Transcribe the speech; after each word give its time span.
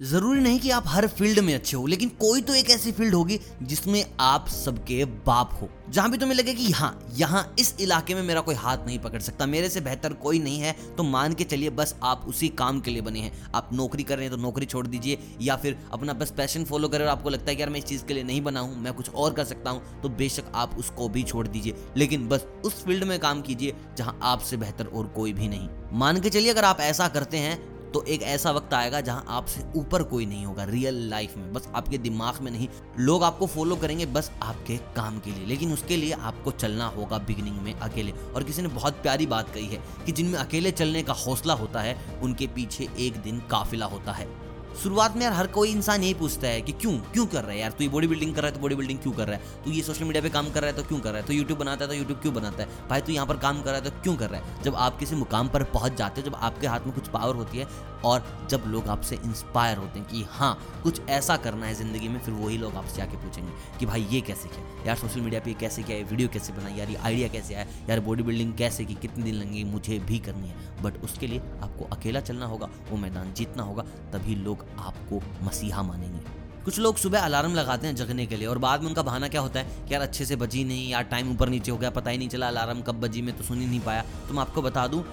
ज़रूरी 0.00 0.40
नहीं 0.40 0.58
कि 0.60 0.70
आप 0.70 0.84
हर 0.86 1.06
फ़ील्ड 1.08 1.38
में 1.38 1.52
अच्छे 1.54 1.76
हो, 1.76 1.86
लेकिन 1.86 2.08
कोई 2.20 2.40
तो 2.40 2.54
एक 2.54 2.70
ऐसी 2.70 2.90
फ़ील्ड 2.92 3.14
होगी 3.14 3.38
जिसमें 3.62 4.04
आप 4.20 4.48
सबके 4.48 5.04
बाप 5.04 5.50
हो। 5.52 5.68
जहाँ 5.90 6.10
भी 6.10 6.18
तुम्हें 6.18 6.36
लगे 6.36 6.54
कि 6.54 6.70
हाँ 6.70 6.98
यहाँ 7.16 7.54
इस 7.58 7.74
इलाके 7.80 8.14
में 8.14 8.22
मेरा 8.22 8.40
कोई 8.40 8.54
हाथ 8.54 8.84
नहीं 8.86 8.98
पकड़ 8.98 9.20
सकता, 9.20 9.46
मेरे 9.46 9.68
से 9.68 9.80
बेहतर 9.80 10.12
कोई 10.14 10.38
नहीं 10.38 10.58
है 10.60 10.74
तो 10.96 11.02
मान 11.02 11.34
के 11.34 11.44
चलिए 11.44 11.70
बस 11.70 11.94
आप 12.02 12.24
उसी 12.28 12.48
काम 12.48 12.80
के 12.80 12.90
लिए 12.90 13.02
बने 13.02 13.20
हैं। 13.20 13.32
आप 13.54 13.70
नौकरी 13.72 14.02
कर 14.02 14.16
रहे 14.16 14.26
हैं 14.26 14.36
तो 14.36 14.42
नौकरी 14.42 14.66
छोड़ 14.66 14.86
दीजिए, 14.86 15.18
या 15.42 15.56
फिर 15.56 15.78
अपना 15.92 16.12
बस 16.14 16.30
पैशन 16.30 16.64
फॉलो 16.64 16.88
करें 16.88 17.04
और 17.04 17.10
आपको 17.10 17.30
लगता 17.30 17.50
है 17.50 17.54
कि 17.56 17.62
यार 17.62 17.70
मैं 17.70 17.78
इस 17.78 17.84
चीज़ 17.84 18.04
के 18.04 18.14
लिए 18.14 18.24
नहीं 18.24 18.40
बना 18.40 18.60
हूँ, 18.60 18.76
मैं 18.76 18.92
कुछ 18.92 19.10
और 19.10 19.32
कर 19.32 19.44
सकता 19.44 19.70
हूँ 19.70 20.00
तो 20.02 20.08
बेशक 20.10 20.50
आप 20.54 20.76
उसको 20.78 21.08
भी 21.08 21.22
छोड़ 21.22 21.46
दीजिए। 21.48 21.74
लेकिन 21.96 22.28
बस 22.28 22.46
उस 22.64 22.84
फ़ील्ड 22.84 23.04
में 23.04 23.18
काम 23.18 23.40
कीजिए 23.42 23.74
जहाँ 23.98 24.18
आपसे 24.24 24.56
बेहतर 24.56 24.86
और 24.86 25.06
कोई 25.06 25.32
भी 25.32 25.48
नहीं। 25.48 25.68
मान 25.92 26.20
के 26.20 26.30
चलिए 26.30 26.50
अगर 26.50 26.64
आप 26.64 26.80
ऐसा 26.80 27.08
करते 27.08 27.38
हैं 27.38 27.58
तो 27.96 28.02
एक 28.02 28.22
ऐसा 28.22 28.50
वक्त 28.50 28.74
आएगा 28.74 29.00
जहाँ 29.00 29.24
आपसे 29.28 29.64
ऊपर 29.76 30.02
कोई 30.02 30.26
नहीं 30.26 30.46
होगा 30.46 30.64
रियल 30.64 30.94
लाइफ 31.10 31.36
में। 31.36 31.52
बस 31.52 31.68
आपके 31.74 31.98
दिमाग 31.98 32.40
में 32.42 32.52
नहीं, 32.52 32.68
लोग 32.98 33.24
आपको 33.24 33.46
फॉलो 33.46 33.76
करेंगे 33.76 34.06
बस 34.06 34.30
आपके 34.42 34.76
काम 34.76 35.18
के 35.18 35.30
लिए। 35.30 35.46
लेकिन 35.46 35.72
उसके 35.72 35.96
लिए 35.96 36.12
आपको 36.12 36.50
चलना 36.50 36.86
होगा 36.86 37.18
बिगिनिंग 37.18 37.56
में 37.56 37.74
अकेले। 37.74 38.12
और 38.12 38.44
किसी 38.44 38.62
ने 38.62 38.68
बहुत 38.68 38.92
प्यारी 38.92 39.26
बात 39.26 39.54
कही 39.54 39.66
है 39.66 39.82
कि 40.06 40.12
जिनमें 40.12 40.38
अकेले 40.38 40.70
चलने 40.70 41.02
का 41.02 41.12
हौसला 41.12 41.54
होता 41.54 41.80
है, 41.80 42.20
उनके 42.22 42.46
पीछे 42.46 42.88
एक 42.98 43.16
दिन 43.16 43.38
काफिला 43.50 43.86
होता 43.86 44.12
है। 44.12 44.45
शुरुआत 44.82 45.16
में 45.16 45.22
यार 45.22 45.32
हर 45.32 45.46
कोई 45.46 45.70
इंसान 45.70 46.02
यही 46.02 46.14
पूछता 46.14 46.46
है 46.46 46.60
कि 46.62 46.72
क्यों? 46.72 46.92
क्यों 46.92 47.26
कर 47.26 47.42
रहा 47.42 47.52
है 47.52 47.58
यार? 47.58 47.70
तू 47.70 47.84
ये 47.84 47.88
बॉडी 47.90 48.06
बिल्डिंग 48.06 48.34
कर 48.34 48.42
रहा 48.42 48.48
है 48.48 48.54
तो 48.54 48.60
बॉडी 48.60 48.74
बिल्डिंग 48.74 48.98
क्यों 48.98 49.12
कर 49.12 49.26
रहा 49.28 49.36
है? 49.36 49.64
तू 49.64 49.70
ये 49.70 49.82
सोशल 49.82 50.04
मीडिया 50.04 50.22
पे 50.22 50.28
काम 50.28 50.50
कर 50.50 50.60
रहा 50.60 50.70
है 50.70 50.76
तो 50.76 50.82
क्यों 50.82 51.00
कर 51.00 51.10
रहा 51.10 51.20
है? 51.20 51.26
तो 51.26 51.32
यूट्यूब 51.32 51.58
बनाता 51.58 51.84
है 51.84 51.90
तो 51.90 51.96
यूट्यूब 51.96 52.18
क्यों 52.18 52.34
बनाता 52.34 52.62
है? 52.62 52.68
भाई, 52.88 53.00
तू 53.00 53.12
यहाँ 53.12 53.26
पर 53.26 53.36
काम 53.36 53.62
कर 53.62 53.70
रहा 53.70 53.80
है 53.80 53.90
तो 53.90 54.02
क्यों 54.02 54.16
कर 54.16 54.30
रहा 54.30 54.40
है? 54.40 54.62
जब 54.62 54.74
आप 54.74 54.98
किसी 54.98 55.16
मुकाम 55.16 55.48
पर 55.48 55.62
पहुँच 55.62 55.96
जाते 55.96 56.20
हो, 56.20 56.26
जब 56.26 56.34
आपके 56.34 56.66
हाथ 56.66 56.80
में 56.80 56.94
कुछ 56.94 57.08
पावर 57.08 57.34
होती 57.34 57.58
है, 57.58 57.96
और 58.04 58.46
जब 58.50 58.62
लोग 58.66 58.88
आपसे 58.88 59.16
इंस्पायर 59.16 59.78
होते 59.78 59.98
हैं 59.98 60.08
कि 60.08 60.24
हाँ 60.30 60.80
कुछ 60.82 61.00
ऐसा 61.08 61.36
करना 61.36 61.66
है 61.66 61.74
ज़िंदगी 61.74 62.08
में, 62.08 62.20
फिर 62.20 62.34
वही 62.34 62.58
लोग 62.58 62.74
आपसे 62.74 63.02
आके 63.02 63.16
पूछेंगे 63.16 63.52
कि 63.78 63.86
भाई, 63.86 64.06
ये 64.10 64.20
कैसे 64.20 64.48
किया? 64.48 64.84
यार 64.86 64.96
सोशल 64.96 65.20
मीडिया 65.20 65.40
पे 65.40 65.54
कैसे 65.54 65.82
किया? 65.82 65.98
वीडियो 65.98 66.28
कैसे 66.28 66.52
बनाई? 66.52 66.74
यार, 66.74 66.90
ये 66.90 66.96
आइडिया 66.96 67.28
कैसे 67.28 67.54
आया? 67.54 67.66
यार 67.90 68.00
बॉडी 68.00 68.22
बिल्डिंग 68.22 68.54
कैसे 68.54 68.84
की? 68.84 68.94
कितने 68.94 69.24
दिन 69.24 69.34
लगेंगे? 69.34 69.64
मुझे 69.64 69.98
भी 69.98 70.18
करनी 70.18 70.48
है। 70.48 70.82
बट 70.82 71.02
उसके 71.04 71.26
लिए 71.26 71.38
आपको 71.38 71.84
अकेला 71.84 72.20
चलना 72.20 72.46
होगा, 72.46 72.68
वो 72.90 72.96
मैदान 72.96 73.32
जीतना 73.32 73.62
होगा, 73.62 73.82
तभी 74.12 74.34
लोग 74.34 74.65
आपको 74.78 75.22
मसीहा 75.42 75.82
मानेंगे। 75.82 76.20
कुछ 76.64 76.78
लोग 76.78 76.96
सुबह 76.96 77.20
अलार्म 77.20 77.54
लगाते 77.54 77.86
हैं 77.86 77.94
जगने 77.96 78.26
के 78.26 78.36
लिए 78.36 78.46
और 78.46 78.58
बाद 78.58 78.80
में 78.80 78.88
उनका 78.88 79.02
बहाना 79.02 79.28
क्या 79.28 79.40
होता 79.40 79.60
है 79.60 79.86
कि 79.88 79.94
यार 79.94 80.02
अच्छे 80.02 80.24
से 80.24 80.36
बजी 80.36 80.64
नहीं, 80.64 80.88
यार 80.90 81.02
टाइम 81.02 81.30
ऊपर 81.30 81.48
नीचे 81.48 81.70
हो 81.70 81.78
गया, 81.78 81.90
पता 81.90 82.10
ही 82.10 82.18
नहीं 82.18 82.28
चला 82.28 82.48
अलार्म 82.48 82.80
कब 82.82 83.00
बजी, 83.00 83.22
मैं 83.22 83.36
तो 83.36 83.44
सुन 83.44 83.60
ही 83.60 83.66
नहीं 83.66 83.80
पाया। 83.80 84.04
तो 84.28 84.34
मैं 84.34 84.40
आपको 84.40 84.62
बता 84.62 84.86
दूँ, 84.86 85.04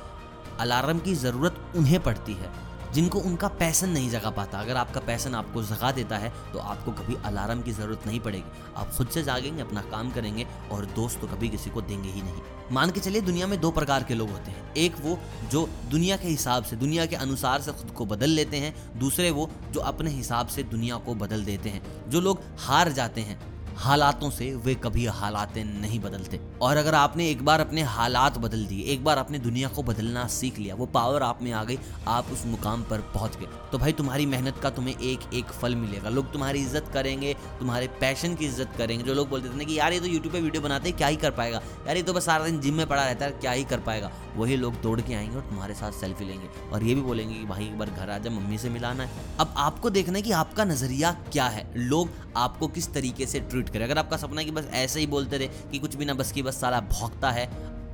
अलार्म 0.60 1.00
की 1.00 1.14
ज़रूरत 1.16 1.64
उन्हें 1.76 2.00
पड़ती 2.00 2.34
है। 2.34 2.50
जिनको 2.94 3.19
उनका 3.19 3.47
पैसन 3.59 3.89
नहीं 3.89 4.09
जगा 4.09 4.30
पाता। 4.30 4.59
अगर 4.59 4.77
आपका 4.77 4.99
पैसन 4.99 5.36
आपको 5.36 5.63
जगा 5.63 5.91
देता 5.91 6.17
है 6.17 6.31
तो 6.53 6.59
आपको 6.59 6.91
कभी 6.94 7.16
अलार्म 7.25 7.61
की 7.61 7.72
ज़रूरत 7.72 8.08
नहीं 8.08 8.19
पड़ेगी। 8.19 8.44
आप 8.75 8.91
खुद 8.91 9.08
से 9.08 9.23
जागेंगे, 9.23 9.61
अपना 9.61 9.81
काम 9.91 10.11
करेंगे 10.11 10.45
और 10.72 10.86
दोस्त 10.95 11.19
तो 11.21 11.27
कभी 11.27 11.49
किसी 11.49 11.69
को 11.69 11.81
देंगे 11.81 12.09
ही 12.09 12.21
नहीं। 12.21 12.41
मान 12.71 12.91
के 12.91 12.99
चलिए 12.99 13.21
दुनिया 13.21 13.47
में 13.47 13.59
दो 13.61 13.71
प्रकार 13.71 14.03
के 14.03 14.14
लोग 14.14 14.30
होते 14.30 14.52
हैं। 14.52 14.73
एक 14.75 14.95
वो 15.02 15.17
जो 15.52 15.67
दुनिया 15.91 16.17
के 16.17 16.27
हिसाब 16.27 16.64
से, 16.64 16.75
दुनिया 16.75 17.05
के 17.05 17.16
अनुसार 17.17 17.61
से 17.61 17.71
खुद 17.71 17.91
को 17.91 18.05
बदल 18.05 18.30
लेते 18.31 18.58
हैं। 18.58 18.99
दूसरे 18.99 19.31
वो 19.31 19.49
जो 19.71 19.80
अपने 19.81 20.11
हिसाब 20.11 20.47
से 20.47 20.64
दुनिया 20.66 20.97
को 20.97 21.16
बदल 21.16 21.44
देते 21.45 21.69
हैं। 21.69 22.09
जो 22.09 22.21
लोग 22.21 22.41
हार 22.59 22.91
जाते 22.91 23.21
हैं 23.21 23.39
हालातों 23.78 24.30
से 24.30 24.56
वे 24.56 24.76
कभी 24.76 25.06
हालात 25.06 25.58
नहीं 25.58 26.00
बदलते। 26.00 26.40
और 26.62 26.78
अगर 26.78 26.96
आपने 26.96 27.30
एक 27.30 27.46
बार 27.46 27.60
अपने 27.60 27.82
हालात 27.82 28.38
बदल 28.38 28.66
दिए, 28.66 28.84
एक 28.86 29.04
बार 29.04 29.18
अपने 29.18 29.40
दुनिया 29.40 29.68
को 29.68 29.84
बदलना 29.84 30.28
सीख 30.28 30.60
लिया, 30.60 30.76
वो 30.76 30.86
पावर 30.86 31.24
आप 31.24 31.40
में 31.42 31.52
आ 31.52 31.64
गई, 31.64 31.80
आप 32.08 32.26
उस 32.34 32.46
मुकाम 32.46 32.84
पर 32.84 33.00
पहुँच 33.00 33.38
गए। 33.38 33.48
तो 33.72 33.78
भाई, 33.78 33.92
तुम्हारी 33.92 34.26
मेहनत 34.26 34.58
का 34.58 34.70
तुम्हें 34.70 35.00
एक 35.00 35.20
एक 35.34 35.46
फल 35.46 35.76
मिलेगा। 35.76 36.10
लोग 36.10 36.34
तुम्हारी 36.34 36.60
इज़्ज़त 36.62 36.92
करेंगे, 36.94 37.34
तुम्हारे 37.34 37.88
पैशन 37.88 38.36
की 38.36 38.46
इज़्ज़त 38.46 38.72
करेंगे। 38.78 39.04
जो 39.06 39.14
लोग 39.14 39.30
बोलते 39.30 39.50
थे 39.50 39.54
ना 39.54 39.64
कि, 39.64 39.80
यार, 39.80 39.94
ये 39.94 40.00
तो 40.00 40.06
यूट्यूब 40.06 40.34
पर 40.34 40.42
वीडियो 40.42 40.64
बनाते 40.64 40.92
क्या 40.92 41.08
ही 41.08 41.16
कर 41.16 41.32
पाएगा? 41.32 41.58
यार, 41.58 41.98
ये 41.98 42.04
तो 42.04 42.14
बस 42.14 42.26
सारा 42.26 42.46
दिन 42.46 42.62
जिम 42.62 42.74
में 42.74 42.88
पड़ा 42.88 43.06
रहता 43.06 43.26
है, 43.26 43.32
क्या 43.32 43.52
ही 43.52 43.64
कर 43.64 43.80
पाएगा? 43.80 44.12
वही 44.36 44.56
लोग 44.56 44.82
दौड़ 44.82 45.02
के 45.02 45.14
आएँगे 45.14 45.36
और 45.36 45.42
तुम्हारे 45.42 45.73
साथ 45.73 45.92
सेल्फी 45.92 46.26
लेंगे। 46.26 46.48
और 46.72 46.83
ये 46.83 46.95
भी 46.95 47.02
बोलेंगे 47.02 47.36
कि, 47.36 47.45
भाई, 47.45 47.66
एक 47.66 47.80
बार 47.80 47.89
घर 47.89 48.10
आ 48.10 48.17
जा, 48.17 48.30
मम्मी 48.30 48.58
से 48.58 48.70
मिलाना 48.70 49.04
है। 49.04 49.10
अब 49.39 49.54
आपको 49.58 49.89
देखना 49.89 50.16
है 50.16 50.22
कि 50.22 50.32
आपका 50.32 50.66
नज़रिया 50.66 51.12
क्या 51.12 51.45
है। 51.45 51.72
लोग 51.78 52.10
आपको 52.38 52.67
किस 52.67 52.94
तरीके 52.94 53.26
से 53.26 53.39
ट्रीट 53.39 53.63
करें। 53.70 53.86
अगर 53.86 53.98
आपका 53.98 54.18
सपना 54.18 54.42
है 54.42 54.46
कि 54.46 54.52
बस 54.52 54.70
ऐसे 54.76 55.00
ही 55.00 55.08
बोलते 55.08 55.38
रहे 55.38 55.48
कि 55.72 55.80
कुछ 55.80 55.96
भी 55.96 56.06
ना, 56.06 56.14
बस 56.14 56.32
की 56.32 56.42
बस 56.44 56.62
सारा 56.62 56.82
भौंकता 56.92 57.32
है 57.32 57.52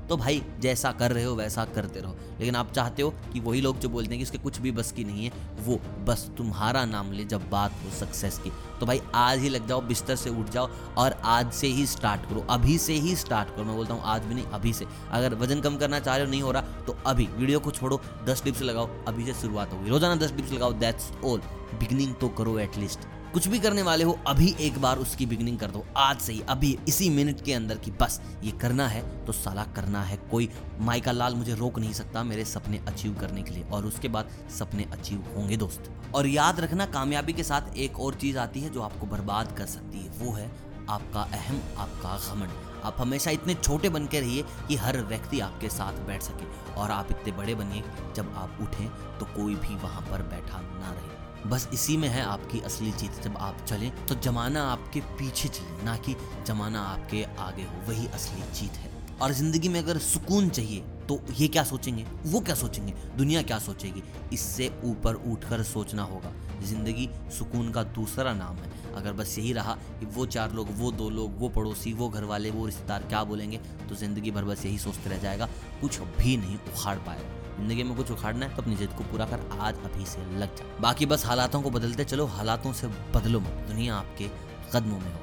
तो 0.10 0.16
भाई 0.18 0.42
जैसा 0.60 0.92
कर 0.92 1.12
रहे 1.12 1.24
हो 1.24 1.34
वैसा 1.36 1.64
करते 1.66 2.00
रहो। 2.00 2.16
लेकिन 2.40 2.56
आप 2.56 2.72
चाहते 2.74 3.02
हो 3.02 3.10
कि 3.34 3.40
वही 3.40 3.60
लोग 3.62 3.80
जो 3.80 3.90
बोलते 3.90 4.10
हैं 4.10 4.18
कि 4.18 4.24
उसके 4.24 4.38
कुछ 4.38 4.58
भी 4.60 4.72
बस 4.72 4.92
की 4.92 5.04
नहीं 5.04 5.26
है, 5.26 5.32
वो 5.60 5.80
बस 6.06 6.26
तुम्हारा 6.38 6.84
नाम 6.86 7.12
ले 7.12 7.26
जब 7.26 7.50
बात 7.50 7.72
हो 7.84 7.90
सक्सेस 7.90 8.38
की। 8.38 8.52
तो 8.80 8.86
भाई 8.86 9.02
आज 9.16 9.40
ही 9.40 9.50
लग 9.50 9.68
जाओ, 9.68 9.82
बिस्तर 9.82 10.16
से 10.16 10.30
उठ 10.32 10.50
जाओ 10.50 10.70
और 10.98 11.16
आज 11.26 11.52
से 11.54 11.68
ही 11.68 11.86
स्टार्ट 11.86 12.26
करो। 12.30 12.46
अभी 12.50 12.78
से 12.78 12.94
ही 12.96 13.16
स्टार्ट 13.16 13.50
करो। 13.50 13.66
मैं 13.66 13.76
बोलता 13.76 13.94
हूँ 13.94 14.02
आज 14.06 14.26
भी 14.26 14.36
नहीं, 14.36 14.46
अभी 14.46 14.74
से। 14.74 14.86
अगर 15.12 15.36
वज़न 15.36 15.62
कम 15.62 15.78
करना 15.78 16.00
चाह 16.00 16.16
रहे 16.16 16.26
हो, 16.26 16.32
नहीं 16.32 16.42
हो 16.42 16.52
रहा 16.52 16.84
तो 16.88 16.98
अभी 17.08 17.28
वीडियो 17.28 17.60
को 17.60 17.72
छोड़ो, 17.72 18.02
दस 18.26 18.44
टिप्स 18.44 18.62
लगाओ, 18.62 18.90
अभी 19.08 19.26
से 19.26 19.34
शुरुआत 19.42 19.74
होगी। 19.74 19.90
रोज़ाना 19.90 20.16
दस 20.18 20.36
टिप्स 20.36 20.52
लगाओ 20.52 20.74
दैट्स 20.76 21.12
ऑल 21.26 21.42
बिगनिंग 21.72 22.16
तो 22.16 22.30
करो 22.30 22.58
एटलीस्ट 22.60 23.08
कुछ 23.34 23.48
भी 23.48 23.60
करने 23.60 23.82
वाले 23.82 24.04
हो, 24.04 24.18
अभी 24.28 24.56
एक 24.60 24.78
बार 24.82 24.98
उसकी 24.98 25.26
बिगनिंग 25.26 25.58
कर 25.60 25.72
दो। 25.72 25.86
आज 25.98 26.20
से 26.20 26.34
ही, 26.34 26.42
अभी, 26.42 26.78
इसी 26.88 27.10
मिनट 27.10 27.42
के 27.42 27.54
अंदर 27.54 27.78
की, 27.78 27.92
बस, 27.92 28.20
ये 28.44 28.52
करना 28.52 28.88
है 28.88 29.26
तो 29.26 29.32
साला 29.32 29.64
करना 29.66 30.02
है। 30.04 30.18
कोई 30.32 30.50
माइका 30.80 31.12
लाल 31.12 31.36
मुझे 31.36 31.56
रोक 31.56 31.80
नहीं 31.80 31.94
सकता 31.94 32.24
मेरे 32.24 32.46
सपने 32.46 32.78
अचीव 32.88 33.14
करने 33.14 33.42
के 33.42 33.52
लिए, 33.52 33.64
और 33.64 33.86
उसके 33.86 34.08
बाद 34.08 34.30
सपने 34.60 34.88
अचीव 34.94 35.24
होंगे 35.36 35.58
दोस्त। 35.58 35.92
और 36.16 36.28
याद 36.28 36.60
रखना, 36.60 36.86
कामयाबी 36.86 37.34
के 37.34 37.44
साथ 37.44 37.78
एक 37.78 38.00
और 38.00 38.14
चीज़ 38.14 38.38
आती 38.38 38.62
है 38.62 38.70
जो 38.70 38.82
आपको 38.82 39.08
बर्बाद 39.08 39.56
कर 39.58 39.66
सकती 39.66 40.00
है, 40.00 40.10
वो 40.20 40.34
है 40.34 40.50
आपका 40.90 41.22
अहम, 41.22 41.62
आपका 41.78 42.18
घमंड। 42.28 42.84
आप 42.84 42.96
हमेशा 43.00 43.32
इतने 43.32 43.54
छोटे 43.54 43.90
बन 43.90 44.06
के 44.06 44.20
रहिए 44.20 44.44
कि 44.68 44.76
हर 44.76 44.98
व्यक्ति 45.00 45.40
आपके 45.40 45.70
साथ 45.70 46.06
बैठ 46.08 46.22
सके, 46.22 46.74
और 46.74 46.92
आप 46.92 47.12
इतने 47.12 47.32
बड़े 47.34 47.56
बनिए 47.56 47.84
जब 48.16 48.34
आप 48.38 48.58
उठें 48.62 48.88
तो 49.20 49.26
कोई 49.36 49.56
भी 49.58 49.76
वहाँ 49.76 50.02
पर 50.02 50.22
बैठा 50.26 50.62
ना 50.62 50.92
रहे। 50.92 51.19
बस 51.46 51.68
इसी 51.74 51.96
में 51.98 52.08
है 52.10 52.22
आपकी 52.24 52.60
असली 52.62 52.92
जीत। 52.92 53.22
जब 53.24 53.38
आप 53.40 53.66
चलें 53.68 53.92
तो 54.08 54.16
जमाना 54.18 54.64
आपके 54.64 55.00
पीछे 55.00 55.50
चले, 55.50 55.84
ना 55.86 55.96
कि 55.98 56.16
जमाना 56.48 56.82
आपके 56.84 57.24
आगे 57.40 57.64
हो। 57.64 57.82
वही 57.88 58.08
असली 58.08 58.52
जीत 58.54 58.72
है। 58.74 58.98
और 59.22 59.32
ज़िंदगी 59.34 59.70
में 59.70 59.80
अगर 59.80 59.98
सुकून 59.98 60.50
चाहिए 60.50 60.84
तो 61.08 61.20
ये 61.34 61.48
क्या 61.48 61.64
सोचेंगे? 61.64 62.06
वो 62.26 62.40
क्या 62.40 62.56
सोचेंगे? 62.56 62.94
दुनिया 63.18 63.42
क्या 63.42 63.58
सोचेगी? 63.60 64.04
इससे 64.34 64.68
ऊपर 64.86 65.16
उठकर 65.32 65.64
सोचना 65.66 66.04
होगा। 66.04 66.32
ज़िंदगी 66.64 67.10
सुकून 67.38 67.72
का 67.72 67.84
दूसरा 67.96 68.34
नाम 68.34 68.56
है। 68.56 68.94
अगर 68.94 69.14
बस 69.14 69.38
यही 69.40 69.54
रहा 69.54 69.74
कि 70.00 70.06
वो 70.08 70.26
चार 70.28 70.54
लोग, 70.54 70.68
वो 70.78 70.92
दो 70.92 71.10
लोग, 71.10 71.40
वो 71.40 71.50
पड़ोसी, 71.50 71.94
वो 71.94 72.10
घर 72.10 72.24
वाले 72.24 72.52
वो 72.52 72.66
रिश्तेदार 72.66 73.04
क्या 73.04 73.24
बोलेंगे 73.24 73.58
तो 73.90 73.96
ज़िंदगी 73.96 74.32
भर 74.32 74.44
बस 74.44 74.66
यही 74.66 74.78
सोचते 74.78 75.10
रह 75.10 75.18
जाएगा। 75.18 75.50
कुछ 75.82 76.00
भी 76.00 76.38
नहीं 76.38 76.56
उखाड़ 76.58 76.98
पाएगा। 77.00 77.38
ज़िंदगी 77.60 77.84
में 77.84 77.96
कुछ 77.96 78.12
उखाड़ना 78.12 78.46
है 78.46 78.56
तो 78.56 78.62
अपनी 78.62 78.76
जिद 78.76 78.90
को 78.90 79.04
पूरा 79.06 79.26
कर, 79.26 79.40
आज 79.62 79.76
अभी 79.86 80.06
से 80.06 80.22
लग 80.36 80.56
जा। 80.58 80.66
बाकी 80.82 81.06
बस 81.06 81.26
हालातों 81.26 81.62
को 81.62 81.70
बदलते 81.70 82.04
चलो, 82.06 82.26
हालातों 82.28 82.74
से 82.74 82.88
बदलो 83.16 83.40
मत। 83.40 83.66
दुनिया 83.68 83.96
आपके 83.96 84.30
कदमों 84.74 85.00
में 85.00 85.12
हो 85.14 85.20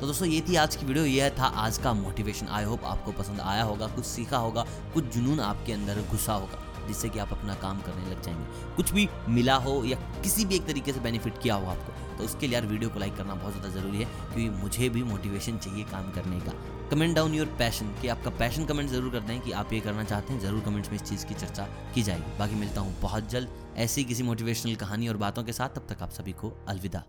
तो 0.00 0.06
दोस्तों, 0.06 0.28
ये 0.28 0.40
थी 0.40 0.56
आज 0.56 0.76
की 0.76 0.86
वीडियो 0.86 1.04
यह 1.04 1.28
था 1.38 1.46
आज 1.58 1.78
का 1.78 1.92
मोटिवेशन 1.94 2.48
आई 2.48 2.64
होप 2.64 2.84
आपको 2.84 3.12
पसंद 3.12 3.40
आया 3.42 3.62
होगा, 3.62 3.86
कुछ 3.86 4.04
सीखा 4.04 4.38
होगा, 4.38 4.64
कुछ 4.94 5.04
जुनून 5.14 5.40
आपके 5.42 5.72
अंदर 5.72 6.00
घुसा 6.02 6.32
होगा। 6.34 6.58
जिससे 6.86 7.08
कि 7.08 7.18
आप 7.18 7.32
अपना 7.32 7.54
काम 7.56 7.80
करने 7.82 8.10
लग 8.10 8.22
जाएँगे। 8.22 8.74
कुछ 8.76 8.92
भी 8.92 9.08
मिला 9.28 9.54
हो 9.58 9.82
या 9.84 9.96
किसी 10.22 10.44
भी 10.44 10.56
एक 10.56 10.66
तरीके 10.66 10.92
से 10.92 11.00
बेनिफिट 11.00 11.38
किया 11.38 11.54
हो 11.54 11.66
आपको 11.66 12.04
तो 12.16 12.24
उसके 12.24 12.46
लिए 12.46 12.54
यार 12.54 12.66
वीडियो 12.66 12.90
को 12.90 12.98
लाइक 12.98 13.16
करना 13.16 13.34
बहुत 13.34 13.52
ज़्यादा 13.52 13.68
ज़रूरी 13.70 13.98
है, 13.98 14.04
क्योंकि 14.04 14.48
मुझे 14.52 14.88
भी 14.88 15.02
मोटिवेशन 15.02 15.58
चाहिए 15.58 15.84
काम 15.84 16.10
करने 16.12 16.38
का। 16.40 16.52
कमेंट 16.90 17.14
डाउन 17.16 17.34
योर 17.34 17.46
पैशन 17.58 17.92
कि 18.00 18.08
आपका 18.08 18.30
पैशन 18.38 18.64
कमेंट 18.64 18.88
ज़रूर 18.90 19.12
कर 19.12 19.20
दें 19.20 19.40
कि 19.40 19.52
आप 19.52 19.72
ये 19.72 19.80
करना 19.80 20.04
चाहते 20.04 20.32
हैं, 20.32 20.40
ज़रूर 20.40 20.60
कमेंट्स 20.60 20.90
में 20.90 20.96
इस 20.96 21.02
चीज़ 21.02 21.26
की 21.26 21.34
चर्चा 21.34 21.68
की 21.94 22.02
जाएगी। 22.02 22.38
बाकी 22.38 22.54
मिलता 22.54 22.80
हूँ 22.80 22.94
बहुत 23.00 23.28
जल्द, 23.30 23.48
ऐसी 23.76 24.04
किसी 24.04 24.22
मोटिवेशनल 24.22 24.74
कहानी 24.76 25.08
और 25.08 25.16
बातों 25.16 25.44
के 25.44 25.52
साथ, 25.52 25.68
तब 25.68 25.86
तक 25.88 26.02
आप 26.02 26.10
सभी 26.10 26.32
को 26.32 26.52
अलविदा। 26.68 27.04